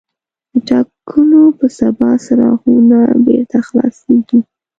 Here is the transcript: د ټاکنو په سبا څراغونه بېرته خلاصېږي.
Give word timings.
د 0.53 0.55
ټاکنو 0.67 1.43
په 1.57 1.65
سبا 1.79 2.09
څراغونه 2.25 2.99
بېرته 3.25 3.57
خلاصېږي. 3.67 4.39